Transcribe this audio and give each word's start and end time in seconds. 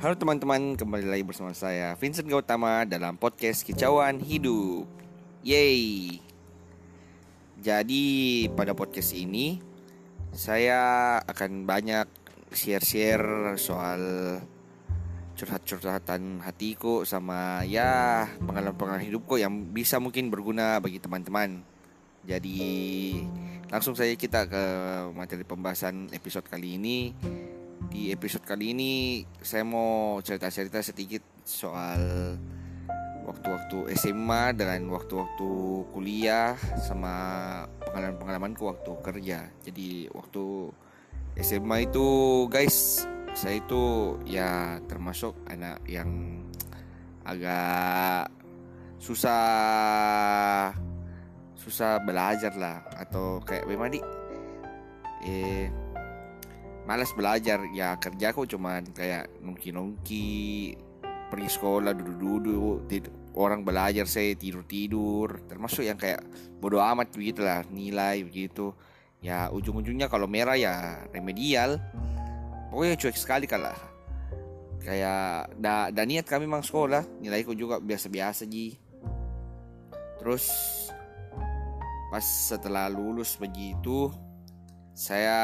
Halo 0.00 0.16
teman-teman, 0.16 0.80
kembali 0.80 1.12
lagi 1.12 1.20
bersama 1.28 1.52
saya 1.52 1.92
Vincent 1.92 2.24
Gautama 2.24 2.88
dalam 2.88 3.20
podcast 3.20 3.60
Kicauan 3.60 4.16
Hidup. 4.16 4.88
Yeay. 5.44 6.16
Jadi 7.60 8.48
pada 8.56 8.72
podcast 8.72 9.12
ini 9.12 9.60
saya 10.32 11.20
akan 11.20 11.68
banyak 11.68 12.08
share-share 12.48 13.60
soal 13.60 14.00
curhat-curhatan 15.36 16.48
hatiku 16.48 17.04
sama 17.04 17.68
ya 17.68 18.24
pengalaman-pengalaman 18.40 19.04
hidupku 19.04 19.36
yang 19.36 19.68
bisa 19.68 20.00
mungkin 20.00 20.32
berguna 20.32 20.80
bagi 20.80 20.96
teman-teman. 20.96 21.60
Jadi 22.24 23.20
langsung 23.68 23.92
saja 23.92 24.16
kita 24.16 24.48
ke 24.48 24.62
materi 25.12 25.44
pembahasan 25.44 26.08
episode 26.16 26.48
kali 26.48 26.80
ini 26.80 27.12
di 27.88 28.12
episode 28.12 28.44
kali 28.44 28.76
ini 28.76 28.92
saya 29.40 29.64
mau 29.64 30.20
cerita-cerita 30.20 30.84
sedikit 30.84 31.24
soal 31.48 32.36
waktu-waktu 33.24 33.94
SMA 33.96 34.52
dan 34.58 34.90
waktu-waktu 34.90 35.50
kuliah 35.94 36.58
sama 36.76 37.14
pengalaman-pengalamanku 37.80 38.66
waktu 38.66 38.92
kerja. 39.00 39.48
Jadi 39.64 40.10
waktu 40.12 40.74
SMA 41.40 41.88
itu 41.88 42.06
guys, 42.50 43.06
saya 43.32 43.62
itu 43.62 44.16
ya 44.26 44.82
termasuk 44.90 45.38
anak 45.46 45.80
yang 45.86 46.42
agak 47.24 48.28
susah 49.00 50.74
susah 51.56 52.00
belajar 52.04 52.52
lah 52.56 52.84
atau 52.96 53.40
kayak 53.44 53.68
bagaimana 53.68 53.92
di 53.96 54.02
eh 55.24 55.68
malas 56.90 57.14
belajar. 57.14 57.62
Ya 57.70 57.94
kerja 57.94 58.34
aku 58.34 58.50
cuman 58.50 58.90
kayak 58.90 59.30
nungki-nungki 59.38 60.74
pergi 61.30 61.50
sekolah 61.54 61.94
duduk-duduk 61.94 62.82
orang 63.38 63.62
belajar 63.62 64.10
saya 64.10 64.34
tidur-tidur. 64.34 65.46
Termasuk 65.46 65.86
yang 65.86 65.94
kayak 65.94 66.26
bodoh 66.58 66.82
amat 66.82 67.14
begitu 67.14 67.46
lah 67.46 67.62
nilai 67.70 68.26
begitu. 68.26 68.74
Ya 69.22 69.46
ujung-ujungnya 69.54 70.10
kalau 70.10 70.26
merah 70.26 70.58
ya 70.58 71.06
remedial. 71.14 71.78
Pokoknya 72.74 72.98
cuek 72.98 73.14
sekali 73.14 73.46
kalah. 73.46 73.78
Kayak 74.82 75.52
da, 75.60 75.94
da 75.94 76.02
niat 76.02 76.26
kami 76.26 76.50
memang 76.50 76.66
sekolah 76.66 77.06
nilaiku 77.22 77.54
juga 77.54 77.78
biasa-biasa 77.78 78.50
ji. 78.50 78.74
Terus 80.18 80.50
pas 82.10 82.26
setelah 82.26 82.90
lulus 82.90 83.38
begitu 83.38 84.10
saya 84.90 85.38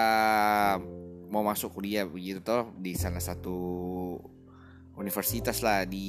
mau 1.31 1.43
masuk 1.43 1.79
kuliah 1.79 2.07
begitu 2.07 2.43
toh 2.43 2.71
di 2.79 2.95
salah 2.95 3.23
satu 3.23 3.59
universitas 4.97 5.61
lah 5.61 5.85
di 5.85 6.09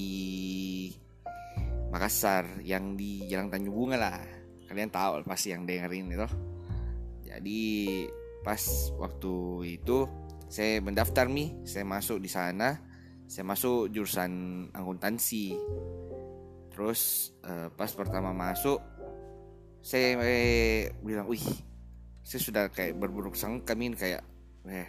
Makassar 1.87 2.59
yang 2.67 2.99
di 2.99 3.23
Jalan 3.31 3.47
Tanjung 3.47 3.75
Bunga 3.75 3.97
lah. 3.97 4.19
Kalian 4.67 4.91
tahu 4.91 5.23
pasti 5.23 5.55
yang 5.55 5.63
dengerin 5.63 6.11
itu. 6.11 6.27
Jadi 7.23 7.61
pas 8.43 8.61
waktu 8.99 9.33
itu 9.79 10.07
saya 10.47 10.79
mendaftar 10.83 11.27
nih 11.31 11.63
saya 11.63 11.87
masuk 11.87 12.19
di 12.19 12.27
sana. 12.27 12.75
Saya 13.27 13.43
masuk 13.47 13.91
jurusan 13.91 14.31
akuntansi. 14.75 15.55
Terus 16.71 17.31
eh, 17.47 17.67
pas 17.71 17.91
pertama 17.95 18.35
masuk 18.35 18.79
saya 19.79 20.19
eh, 20.19 20.91
bilang 20.99 21.31
wih 21.31 21.43
saya 22.27 22.41
sudah 22.43 22.63
kayak 22.67 22.99
berburuk 22.99 23.39
sangka 23.39 23.71
min 23.71 23.95
kayak 23.95 24.19
eh 24.67 24.87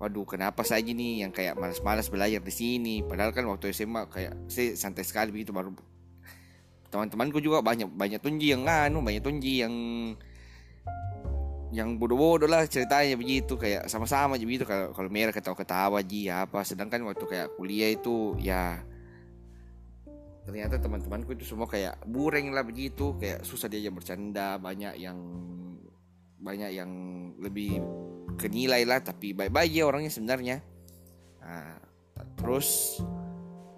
waduh 0.00 0.24
kenapa 0.24 0.64
saya 0.64 0.80
nih 0.80 1.22
yang 1.22 1.30
kayak 1.30 1.60
malas-malas 1.60 2.08
belajar 2.08 2.40
di 2.40 2.52
sini? 2.54 3.04
Padahal 3.04 3.36
kan 3.36 3.44
waktu 3.44 3.76
SMA 3.76 4.08
kayak 4.08 4.48
saya 4.48 4.72
santai 4.72 5.04
sekali 5.04 5.28
begitu 5.28 5.52
baru 5.52 5.76
teman-temanku 6.90 7.38
juga 7.38 7.62
banyak 7.62 7.86
banyak 7.86 8.18
tunji 8.18 8.50
yang 8.50 8.66
anu 8.66 8.98
banyak 8.98 9.22
tunji 9.22 9.62
yang 9.62 9.74
yang 11.70 12.02
bodoh-bodoh 12.02 12.50
lah 12.50 12.66
ceritanya 12.66 13.14
begitu 13.14 13.54
kayak 13.54 13.86
sama-sama 13.86 14.34
aja 14.34 14.42
begitu. 14.42 14.66
Kalau 14.66 14.90
kalau 14.90 15.06
merah 15.06 15.30
ketawa-ketawa 15.30 16.02
ji 16.02 16.26
apa. 16.26 16.66
Sedangkan 16.66 17.06
waktu 17.06 17.24
kayak 17.30 17.54
kuliah 17.54 17.94
itu 17.94 18.34
ya 18.42 18.82
ternyata 20.42 20.82
teman-temanku 20.82 21.38
itu 21.38 21.46
semua 21.46 21.70
kayak 21.70 21.94
bureng 22.10 22.50
lah 22.50 22.66
begitu. 22.66 23.14
Kayak 23.22 23.46
susah 23.46 23.70
diajak 23.70 23.94
bercanda 23.94 24.58
banyak 24.58 24.98
yang 24.98 25.18
banyak 26.42 26.74
yang 26.74 26.90
lebih 27.38 27.78
kenilai 28.40 28.88
lah 28.88 29.04
tapi 29.04 29.36
baik-baik 29.36 29.72
ya 29.76 29.84
orangnya 29.84 30.08
sebenarnya. 30.08 30.56
Nah, 31.44 31.76
terus 32.40 32.96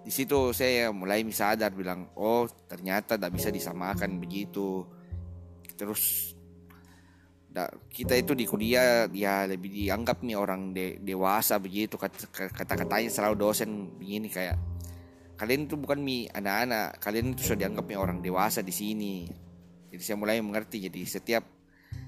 di 0.03 0.11
situ 0.11 0.55
saya 0.55 0.91
mulai 0.95 1.23
sadar 1.31 1.75
bilang 1.75 2.11
oh 2.15 2.47
ternyata 2.67 3.19
tidak 3.19 3.35
bisa 3.35 3.51
disamakan 3.51 4.23
begitu. 4.23 4.87
Terus 5.75 6.31
kita 7.91 8.17
itu 8.17 8.33
di 8.33 8.49
kuliah 8.49 9.05
ya 9.13 9.45
lebih 9.45 9.69
dianggap 9.69 10.25
nih 10.25 10.33
orang 10.33 10.73
de, 10.73 10.97
dewasa 10.97 11.61
begitu 11.61 12.01
kata-katanya 12.01 13.13
selalu 13.13 13.35
dosen 13.37 13.93
begini 13.93 14.25
kayak 14.25 14.57
kalian 15.37 15.69
itu 15.69 15.77
bukan 15.77 16.01
mi 16.01 16.25
anak-anak 16.25 16.97
kalian 16.97 17.37
itu 17.37 17.53
sudah 17.53 17.67
dianggap 17.67 17.85
nih 17.85 17.99
orang 17.99 18.17
dewasa 18.25 18.65
di 18.65 18.73
sini. 18.73 19.29
Jadi 19.93 20.01
saya 20.01 20.17
mulai 20.17 20.41
mengerti 20.41 20.81
jadi 20.89 21.01
setiap 21.05 21.45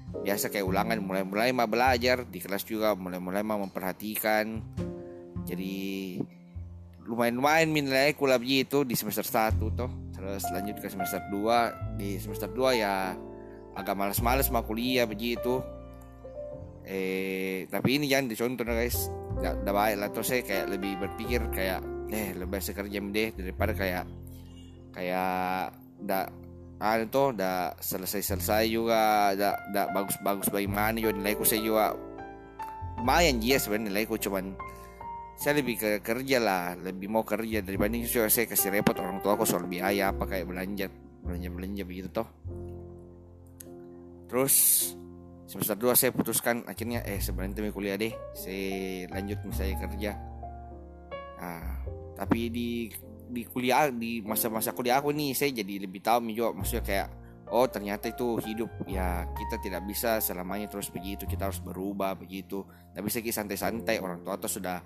biasa 0.06 0.50
kayak 0.50 0.66
ulangan 0.66 0.98
mulai-mulai 1.02 1.50
mah 1.50 1.68
belajar 1.70 2.26
di 2.26 2.38
kelas 2.38 2.62
juga 2.66 2.94
mulai-mulai 2.94 3.42
mah 3.42 3.58
memperhatikan. 3.62 4.62
Jadi 5.46 6.18
lumayan-lumayan 7.06 7.70
nilai 7.70 8.18
kulab 8.18 8.42
itu 8.42 8.82
di 8.82 8.94
semester 8.98 9.22
1 9.22 9.62
toh. 9.78 9.90
Terus 10.14 10.42
lanjut 10.50 10.76
ke 10.82 10.88
semester 10.90 11.22
2 11.30 11.98
di 12.00 12.18
semester 12.18 12.50
2 12.50 12.82
ya 12.82 13.14
agak 13.76 13.94
malas-malas 13.94 14.50
mah 14.50 14.66
kuliah 14.66 15.06
begitu. 15.06 15.62
Eh 16.86 17.66
tapi 17.70 17.98
ini 17.98 18.10
jangan 18.10 18.30
dicontoh 18.30 18.66
guys. 18.66 19.10
Gak, 19.36 19.62
gak 19.62 19.74
baik 19.74 19.96
lah. 20.00 20.08
Terus 20.10 20.26
saya 20.26 20.42
kayak 20.42 20.66
lebih 20.72 20.92
berpikir 20.98 21.40
kayak 21.52 21.80
eh 22.10 22.34
lebih 22.34 22.62
sekerja 22.62 22.98
deh 23.02 23.28
daripada 23.34 23.72
kayak 23.74 24.06
kayak 24.94 25.74
dak 26.02 26.30
ah 26.76 27.00
itu 27.00 27.22
udah 27.32 27.72
selesai-selesai 27.80 28.64
juga 28.68 29.32
udah 29.32 29.52
udah 29.72 29.84
bagus-bagus 29.96 30.52
bagaimana 30.52 31.00
juga 31.00 31.16
nilaiku 31.16 31.42
saya 31.48 31.60
juga 31.64 31.96
lumayan 33.00 33.40
dia 33.40 33.56
sebenarnya 33.56 33.88
nilaiku 33.92 34.20
cuman 34.20 34.52
saya 35.36 35.60
lebih 35.60 35.76
ke 35.76 35.90
kerja 36.00 36.40
lah 36.40 36.72
lebih 36.80 37.12
mau 37.12 37.24
kerja 37.24 37.60
saya, 37.64 38.28
saya 38.32 38.46
kasih 38.48 38.72
repot 38.72 38.96
orang 38.96 39.20
tua 39.20 39.36
aku 39.36 39.44
soal 39.44 39.68
biaya 39.68 40.12
apa 40.12 40.24
kayak 40.24 40.48
belanja 40.48 40.88
belanja 41.26 41.48
belanja 41.52 41.82
begitu 41.84 42.08
toh. 42.08 42.28
Terus 44.26 44.54
semester 45.44 45.76
2 45.76 45.92
saya 45.92 46.10
putuskan 46.10 46.64
akhirnya 46.64 47.04
eh 47.04 47.20
sebenarnya 47.20 47.62
demi 47.62 47.70
kuliah 47.70 48.00
deh 48.00 48.16
saya 48.32 49.06
lanjut 49.12 49.38
misalnya 49.44 49.76
kerja. 49.84 50.10
Nah 51.36 51.64
tapi 52.16 52.40
di 52.48 52.68
di 53.26 53.42
kuliah 53.46 53.90
di 53.90 54.22
masa-masa 54.22 54.70
kuliah 54.70 55.02
aku 55.02 55.10
nih 55.10 55.34
saya 55.34 55.50
jadi 55.50 55.84
lebih 55.86 56.00
tahu 56.02 56.30
juga 56.30 56.54
maksudnya 56.54 56.84
kayak 56.86 57.08
oh 57.50 57.66
ternyata 57.70 58.10
itu 58.10 58.38
hidup. 58.42 58.70
Ya 58.86 59.26
kita 59.34 59.62
tidak 59.62 59.82
bisa 59.86 60.18
selamanya 60.18 60.70
terus 60.70 60.90
begitu 60.90 61.26
kita 61.26 61.50
harus 61.50 61.62
berubah 61.62 62.14
begitu. 62.18 62.66
Tapi 62.94 63.06
saya 63.10 63.26
santai-santai 63.30 64.02
orang 64.02 64.22
tua 64.26 64.38
tuh 64.38 64.50
sudah 64.50 64.82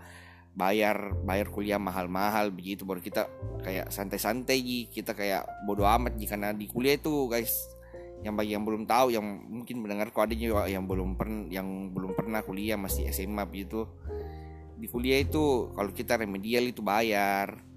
bayar 0.51 1.15
bayar 1.23 1.47
kuliah 1.47 1.79
mahal-mahal 1.79 2.51
begitu 2.51 2.83
baru 2.83 2.99
kita 2.99 3.31
kayak 3.63 3.87
santai-santai 3.95 4.91
kita 4.91 5.15
kayak 5.15 5.47
bodoh 5.63 5.87
amat 5.87 6.19
jika 6.19 6.35
di 6.59 6.67
kuliah 6.67 6.99
itu 6.99 7.31
guys 7.31 7.55
yang 8.27 8.35
bagi 8.35 8.53
yang 8.53 8.67
belum 8.67 8.85
tahu 8.85 9.15
yang 9.15 9.25
mungkin 9.25 9.81
mendengar 9.81 10.11
kok 10.13 10.29
ada 10.29 10.35
juga 10.37 10.69
yang 10.69 10.85
belum 10.85 11.17
pernah 11.17 11.49
yang 11.49 11.95
belum 11.95 12.13
pernah 12.13 12.45
kuliah 12.45 12.77
masih 12.77 13.09
SMA 13.09 13.47
begitu. 13.49 13.89
Di 14.81 14.89
kuliah 14.89 15.21
itu 15.21 15.73
kalau 15.73 15.93
kita 15.93 16.21
remedial 16.21 16.69
itu 16.69 16.81
bayar 16.85 17.70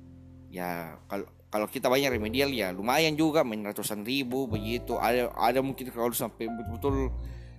ya 0.54 1.02
kalau 1.10 1.26
kalau 1.50 1.66
kita 1.66 1.90
banyak 1.90 2.14
remedial 2.14 2.54
ya 2.54 2.70
lumayan 2.70 3.18
juga 3.18 3.42
main 3.42 3.66
ratusan 3.66 4.06
ribu 4.06 4.46
begitu. 4.46 5.02
Ada 5.02 5.34
ada 5.34 5.66
mungkin 5.66 5.90
kalau 5.90 6.14
sampai 6.14 6.46
betul-betul 6.46 7.10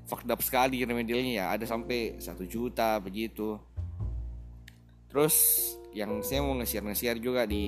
fucked 0.07 0.31
up 0.31 0.39
sekali 0.43 0.83
remedialnya 0.87 1.33
ya 1.43 1.47
ada 1.51 1.67
sampai 1.67 2.23
satu 2.23 2.47
juta 2.47 3.03
begitu. 3.03 3.59
Terus 5.11 5.35
yang 5.95 6.23
saya 6.27 6.43
mau 6.43 6.59
nge-share 6.59 7.23
juga 7.23 7.47
di 7.47 7.67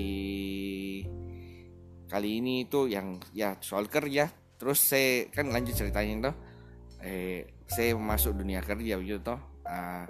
kali 2.10 2.42
ini 2.42 2.66
itu 2.66 2.90
yang 2.90 3.18
ya 3.34 3.58
soal 3.62 3.86
kerja. 3.86 4.30
Terus 4.58 4.78
saya 4.82 5.30
kan 5.30 5.50
lanjut 5.50 5.74
ceritanya 5.74 6.30
tuh 6.30 6.36
eh 7.06 7.50
saya 7.66 7.94
masuk 7.98 8.38
dunia 8.38 8.62
kerja 8.62 8.98
begitu 8.98 9.22
toh. 9.22 9.38
Uh, 9.66 10.06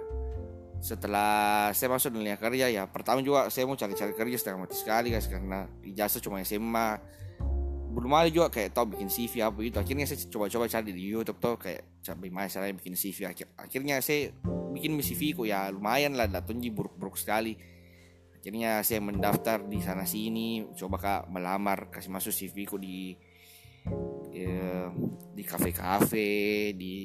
setelah 0.87 1.67
saya 1.75 1.91
masuk 1.91 2.15
dunia 2.15 2.39
kerja 2.39 2.71
ya 2.71 2.87
pertama 2.87 3.19
juga 3.19 3.51
saya 3.51 3.67
mau 3.67 3.75
cari-cari 3.75 4.15
kerja 4.15 4.37
setengah 4.39 4.63
mati 4.63 4.75
sekali 4.79 5.11
guys 5.11 5.27
karena 5.27 5.67
ijazah 5.83 6.23
cuma 6.23 6.39
SMA 6.47 6.95
belum 7.97 8.13
ada 8.13 8.29
juga 8.29 8.47
kayak 8.53 8.77
tau 8.77 8.85
bikin 8.87 9.09
CV 9.09 9.41
apa 9.41 9.57
itu 9.59 9.75
akhirnya 9.81 10.05
saya 10.07 10.21
coba-coba 10.29 10.69
cari 10.69 10.93
di 10.93 11.03
YouTube 11.11 11.41
tuh 11.41 11.57
kayak 11.57 11.97
bagaimana 12.15 12.47
caranya 12.47 12.77
bikin 12.77 12.93
CV 12.93 13.25
Akhir, 13.25 13.49
akhirnya 13.57 13.99
saya 13.99 14.31
bikin 14.71 14.95
CV 15.01 15.33
ku 15.33 15.43
ya 15.49 15.67
lumayan 15.73 16.13
lah 16.13 16.29
datangnya 16.29 16.69
buruk-buruk 16.69 17.17
sekali. 17.17 17.57
Akhirnya 18.37 18.85
saya 18.85 19.01
mendaftar 19.01 19.65
di 19.65 19.81
sana 19.81 20.05
sini 20.05 20.69
coba 20.77 20.95
kak 21.01 21.21
melamar 21.33 21.89
kasih 21.89 22.13
masuk 22.13 22.31
CV 22.31 22.55
ku 22.69 22.77
di 22.77 23.17
ya, 24.29 24.93
di 25.33 25.43
kafe-kafe 25.43 26.71
di 26.77 26.95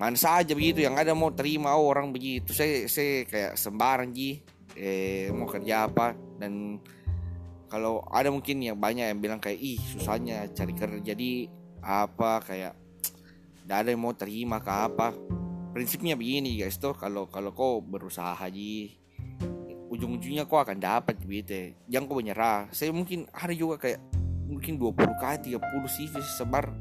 mana 0.00 0.16
saja 0.16 0.56
begitu 0.56 0.80
yang 0.80 0.96
ada 0.96 1.12
mau 1.12 1.28
terima 1.28 1.76
orang 1.76 2.08
begitu. 2.08 2.56
Saya 2.56 2.88
saya 2.88 3.28
kayak 3.28 3.52
sembarang 3.60 4.16
ji 4.16 4.40
eh, 4.72 5.28
mau 5.28 5.44
kerja 5.44 5.84
apa. 5.84 6.16
Dan 6.40 6.80
kalau 7.68 8.00
ada 8.08 8.32
mungkin 8.32 8.64
yang 8.64 8.80
banyak 8.80 9.12
yang 9.12 9.20
bilang 9.20 9.36
kayak 9.36 9.60
ih 9.60 9.76
susahnya 9.76 10.48
cari 10.56 10.72
kerja 10.72 11.12
jadi 11.12 11.52
apa 11.84 12.40
kayak 12.40 12.72
tidak 13.60 13.76
ada 13.76 13.88
yang 13.92 14.00
mau 14.00 14.16
terima 14.16 14.64
ke 14.64 14.72
apa. 14.72 15.12
Prinsipnya 15.76 16.16
begini 16.16 16.56
guys 16.56 16.80
tuh 16.80 16.96
kalau 16.96 17.28
kalau 17.28 17.52
kau 17.52 17.84
berusaha 17.84 18.40
ji 18.48 18.96
ujung-ujungnya 19.92 20.48
kau 20.48 20.64
akan 20.64 20.80
dapat 20.80 21.20
gitu 21.20 21.76
jangan 21.92 22.08
kau 22.08 22.16
menyerah. 22.16 22.72
Saya 22.72 22.88
mungkin 22.96 23.28
ada 23.36 23.52
juga 23.52 23.76
kayak 23.76 24.00
mungkin 24.48 24.80
20 24.80 24.96
kali 25.20 25.36
30 25.52 25.60
CV 25.92 26.14
sebar. 26.24 26.72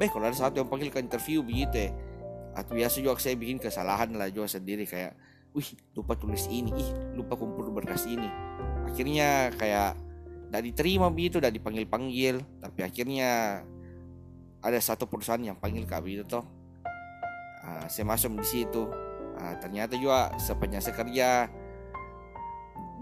Baik 0.00 0.16
kalau 0.16 0.24
ada 0.24 0.34
satu 0.40 0.64
yang 0.64 0.72
panggil 0.72 0.88
ke 0.88 1.04
interview 1.04 1.44
begitu 1.44 1.76
ya 1.76 1.92
atau 2.52 2.72
biasa 2.76 3.00
juga 3.00 3.16
saya 3.16 3.36
bikin 3.36 3.56
kesalahan 3.56 4.12
lah 4.12 4.28
juga 4.28 4.48
sendiri 4.48 4.84
kayak 4.84 5.16
wih 5.52 5.68
lupa 5.96 6.16
tulis 6.16 6.48
ini 6.48 6.72
ih 6.72 6.90
lupa 7.16 7.36
kumpul 7.36 7.72
berkas 7.72 8.08
ini. 8.08 8.28
Akhirnya 8.88 9.52
kayak 9.56 9.96
tidak 10.48 10.62
diterima 10.68 11.08
begitu 11.08 11.40
tidak 11.40 11.56
dipanggil 11.56 11.84
panggil 11.88 12.36
tapi 12.60 12.80
akhirnya 12.84 13.62
ada 14.62 14.78
satu 14.78 15.08
perusahaan 15.08 15.40
yang 15.40 15.56
panggil 15.56 15.88
kami 15.88 16.20
itu 16.20 16.24
toh 16.28 16.44
uh, 17.64 17.84
saya 17.88 18.04
masuk 18.08 18.40
di 18.40 18.46
situ. 18.48 18.84
Uh, 19.32 19.56
ternyata 19.64 19.96
juga 19.96 20.28
sepanjang 20.36 20.84
saya 20.84 20.96
kerja 20.96 21.28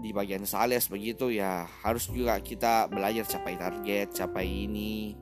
di 0.01 0.09
bagian 0.09 0.47
sales 0.47 0.89
begitu 0.89 1.29
ya 1.29 1.69
harus 1.85 2.09
juga 2.09 2.39
kita 2.41 2.89
belajar 2.89 3.27
capai 3.27 3.55
target 3.59 4.07
capai 4.15 4.47
ini. 4.47 5.13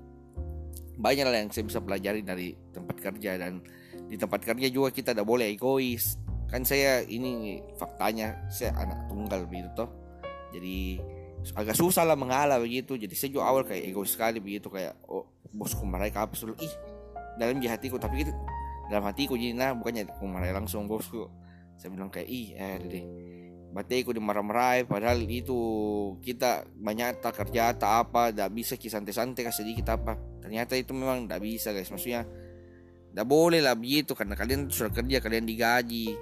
Banyak 0.99 1.25
lah 1.25 1.39
yang 1.39 1.51
saya 1.51 1.65
bisa 1.65 1.79
pelajari 1.79 2.21
dari 2.21 2.53
tempat 2.75 2.99
kerja 2.99 3.39
dan 3.39 3.63
di 4.09 4.17
tempat 4.17 4.41
kerja 4.41 4.67
juga 4.73 4.89
kita 4.89 5.13
tidak 5.13 5.27
boleh 5.29 5.53
egois. 5.53 6.17
Kan 6.49 6.65
saya 6.65 7.05
ini 7.05 7.61
faktanya 7.77 8.49
saya 8.49 8.73
anak 8.73 9.05
tunggal 9.05 9.45
begitu 9.45 9.69
toh. 9.77 9.89
Jadi 10.49 10.97
agak 11.53 11.77
susah 11.77 12.03
lah 12.09 12.17
mengalah 12.17 12.57
begitu. 12.57 12.97
Jadi 12.97 13.13
saya 13.13 13.29
juga 13.29 13.45
awal 13.53 13.63
kayak 13.69 13.85
egois 13.85 14.09
sekali 14.09 14.41
begitu 14.41 14.67
kayak 14.73 14.97
oh 15.05 15.29
bosku 15.53 15.85
mereka 15.85 16.25
apa 16.25 16.33
suruh 16.33 16.57
ih 16.57 16.73
dalam 17.37 17.61
hatiku. 17.61 18.01
Tapi 18.01 18.25
gitu 18.25 18.33
dalam 18.89 19.05
hatiku 19.05 19.37
jadi 19.37 19.53
nah 19.53 19.77
bukannya 19.77 20.09
aku 20.09 20.25
marah 20.25 20.49
langsung 20.57 20.89
bosku. 20.89 21.29
Saya 21.77 21.93
bilang 21.93 22.09
kayak 22.09 22.27
ih 22.27 22.57
eh 22.57 22.75
deh 22.81 23.05
berarti 23.69 24.01
aku 24.01 24.17
dimarah-marahi 24.17 24.89
padahal 24.89 25.21
itu 25.29 25.53
kita 26.25 26.65
banyak 26.73 27.21
tak 27.21 27.37
kerja 27.37 27.77
tak 27.77 28.09
apa 28.09 28.33
tidak 28.33 28.49
bisa 28.57 28.73
santai-santai 28.73 29.45
kasih 29.45 29.61
sedikit 29.61 29.93
apa. 29.93 30.17
Ternyata 30.41 30.73
itu 30.73 30.97
memang 30.97 31.29
tidak 31.29 31.45
bisa 31.45 31.69
guys. 31.69 31.93
Maksudnya 31.93 32.25
tidak 33.11 33.27
boleh 33.27 33.59
lah 33.59 33.75
begitu. 33.75 34.13
Karena 34.13 34.37
kalian 34.37 34.69
sudah 34.69 34.93
kerja 34.93 35.17
kalian 35.21 35.45
digaji. 35.45 36.15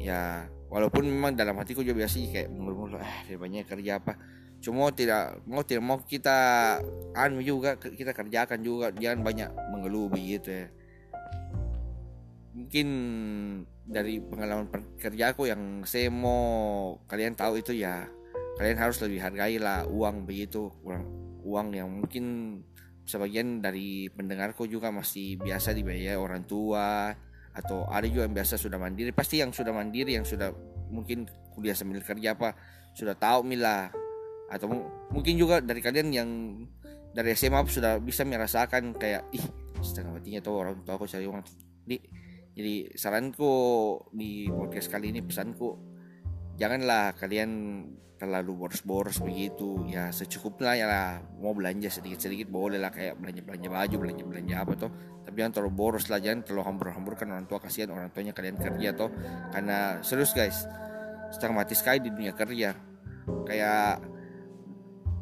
Ya 0.00 0.48
walaupun 0.70 1.04
memang 1.04 1.34
dalam 1.34 1.58
hatiku 1.58 1.82
juga 1.82 2.06
biasa 2.06 2.20
kayak 2.30 2.48
mulu-mulu 2.48 2.96
eh 3.00 3.36
banyak 3.36 3.66
kerja 3.68 4.00
apa? 4.00 4.16
Cuma 4.60 4.92
tidak 4.92 5.40
mau 5.48 5.64
tidak 5.64 5.82
mau 5.84 5.98
kita 6.04 6.36
anu 7.16 7.40
juga 7.40 7.80
kita 7.80 8.12
kerjakan 8.12 8.60
juga. 8.60 8.92
Jangan 8.92 9.20
banyak 9.24 9.48
mengeluh 9.72 10.12
begitu 10.12 10.52
ya. 10.52 10.66
Mungkin 12.50 12.88
dari 13.88 14.20
pengalaman 14.20 14.68
kerjaku 15.00 15.48
yang 15.48 15.82
saya 15.88 16.12
mau 16.12 17.00
kalian 17.08 17.34
tahu 17.34 17.58
itu 17.58 17.72
ya 17.72 18.06
kalian 18.60 18.76
harus 18.76 19.00
lebih 19.00 19.24
hargai 19.24 19.56
lah 19.56 19.88
uang 19.88 20.28
begitu. 20.28 20.68
Uang 20.84 21.02
uang 21.40 21.72
yang 21.72 21.88
mungkin 21.88 22.60
sebagian 23.10 23.58
dari 23.58 24.06
pendengarku 24.06 24.70
juga 24.70 24.94
masih 24.94 25.34
biasa 25.42 25.74
dibayar 25.74 26.14
orang 26.22 26.46
tua 26.46 27.10
atau 27.50 27.82
ada 27.90 28.06
juga 28.06 28.30
yang 28.30 28.34
biasa 28.38 28.54
sudah 28.54 28.78
mandiri. 28.78 29.10
Pasti 29.10 29.42
yang 29.42 29.50
sudah 29.50 29.74
mandiri 29.74 30.14
yang 30.14 30.22
sudah 30.22 30.54
mungkin 30.94 31.26
kuliah 31.50 31.74
sambil 31.74 31.98
kerja 32.06 32.38
apa 32.38 32.54
sudah 32.94 33.18
tahu 33.18 33.42
mila 33.42 33.90
atau 34.50 34.66
mungkin 35.10 35.34
juga 35.34 35.58
dari 35.58 35.82
kalian 35.82 36.08
yang 36.14 36.30
dari 37.10 37.34
SMA 37.34 37.66
sudah 37.66 37.98
bisa 37.98 38.22
merasakan 38.22 38.94
kayak 38.94 39.26
ih 39.34 39.42
setengah 39.82 40.14
matinya 40.14 40.38
tuh 40.38 40.54
orang 40.62 40.78
tua 40.86 40.94
aku 40.94 41.10
cari 41.10 41.26
uang. 41.26 41.42
Di 41.82 41.98
jadi 42.54 42.94
saranku 42.94 43.54
di 44.14 44.46
podcast 44.46 44.86
kali 44.90 45.10
ini 45.10 45.22
pesanku 45.22 45.89
janganlah 46.60 47.16
kalian 47.16 47.50
terlalu 48.20 48.52
boros-boros 48.52 49.16
begitu. 49.24 49.88
Ya 49.88 50.12
secukupnya 50.12 50.76
ya 50.76 50.84
lah. 50.84 51.24
Mau 51.40 51.56
belanja 51.56 51.88
sedikit-sedikit 51.88 52.52
boleh 52.52 52.76
lah. 52.76 52.92
Kayak 52.92 53.16
belanja-belanja 53.16 53.68
baju 53.72 53.96
belanja-belanja 53.96 54.54
apa 54.60 54.72
tuh 54.76 54.90
tapi 55.24 55.40
jangan 55.40 55.52
terlalu 55.56 55.72
boros 55.72 56.04
lah. 56.12 56.20
Jangan 56.20 56.44
terlalu 56.44 56.62
hambur-hambur 56.68 57.16
kan 57.16 57.32
orang 57.32 57.48
tua. 57.48 57.64
Kasihan 57.64 57.88
orang 57.96 58.12
tuanya 58.12 58.36
kalian 58.36 58.60
kerja 58.60 58.92
tuh 58.92 59.08
karena 59.56 60.04
serius 60.04 60.36
guys 60.36 60.68
setengah 61.32 61.64
mati 61.64 61.72
sekali 61.72 62.04
di 62.04 62.12
dunia 62.12 62.36
kerja. 62.36 62.76
Kayak 63.48 64.04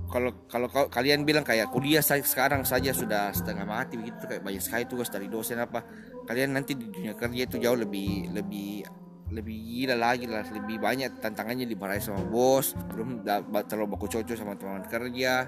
kalau 0.08 0.32
kalau 0.50 0.66
kalian 0.90 1.22
bilang 1.22 1.46
kayak 1.46 1.70
kuliah 1.70 2.02
sekarang 2.02 2.66
saja 2.66 2.90
sudah 2.90 3.30
setengah 3.30 3.62
mati 3.62 3.94
begitu. 3.94 4.26
Kayak 4.26 4.42
banyak 4.42 4.62
sekali 4.64 4.84
tugas 4.90 5.06
dari 5.06 5.30
dosen 5.30 5.62
apa. 5.62 5.86
Kalian 6.26 6.50
nanti 6.50 6.74
di 6.74 6.90
dunia 6.90 7.14
kerja 7.14 7.46
itu 7.46 7.62
jauh 7.62 7.78
lebih 7.78 8.34
lebih 8.34 8.82
lebih 9.28 9.56
gila 9.56 9.96
lagi 9.96 10.24
lah 10.24 10.44
lebih 10.48 10.80
banyak 10.80 11.20
tantangannya 11.20 11.68
dimarahi 11.68 12.00
sama 12.00 12.24
bos 12.24 12.72
belum 12.92 13.24
terlalu 13.68 13.86
baku 13.96 14.06
cocok 14.08 14.36
sama 14.36 14.56
teman 14.56 14.84
kerja. 14.88 15.46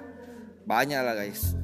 Banyak 0.61 0.99
lah 1.01 1.17
guys. 1.17 1.57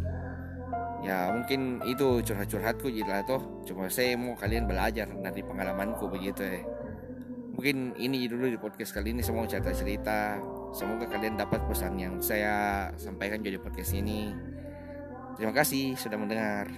Ya 1.06 1.30
mungkin 1.30 1.86
itu 1.86 2.26
curhat-curhatku 2.26 2.90
jadi 2.90 3.22
toh. 3.24 3.62
Cuma 3.70 3.88
saya 3.88 4.18
mau 4.18 4.34
kalian 4.34 4.66
belajar 4.66 5.06
dari 5.06 5.46
pengalamanku 5.46 6.10
begitu 6.10 6.42
ya 6.42 6.62
mungkin 7.58 7.98
ini 7.98 8.30
dulu 8.30 8.54
di 8.54 8.60
podcast 8.62 8.94
kali 8.94 9.18
ini 9.18 9.26
semua 9.26 9.50
cerita-cerita 9.50 10.38
semoga 10.78 11.10
kalian 11.10 11.42
dapat 11.42 11.58
pesan 11.66 11.98
yang 11.98 12.22
saya 12.22 12.86
sampaikan 13.02 13.42
jadi 13.42 13.58
podcast 13.58 13.98
ini. 13.98 14.30
Terima 15.34 15.58
kasih 15.58 15.98
sudah 15.98 16.22
mendengar 16.22 16.70